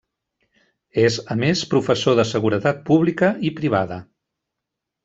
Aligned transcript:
És 1.01 1.17
a 1.35 1.37
més 1.43 1.61
professor 1.75 2.17
de 2.21 2.27
seguretat 2.33 2.83
pública 2.89 3.31
i 3.51 3.55
privada. 3.63 4.03